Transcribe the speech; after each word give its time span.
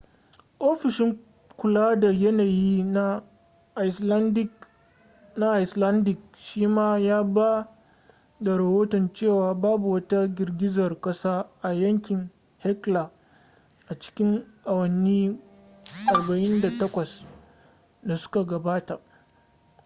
ofishin 0.67 1.11
kula 1.59 1.95
da 1.99 2.11
yanayi 2.11 2.83
na 2.83 3.21
icelandic 5.61 6.17
shima 6.37 6.99
ya 6.99 7.23
ba 7.23 7.67
da 8.39 8.57
rahoton 8.57 9.13
cewa 9.13 9.53
babu 9.55 9.91
wata 9.91 10.27
girgizar 10.27 11.01
kasa 11.01 11.49
a 11.61 11.73
yankin 11.73 12.29
hekla 12.59 13.11
a 13.89 13.95
cikin 13.99 14.45
awanni 14.65 15.39
48 16.17 17.25
da 18.03 18.17
suka 18.17 18.43
gabata 18.43 18.99